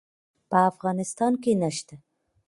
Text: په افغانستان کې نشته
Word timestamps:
په 0.49 0.57
افغانستان 0.71 1.33
کې 1.43 1.51
نشته 1.61 1.95